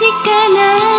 [0.00, 0.89] ठिकाना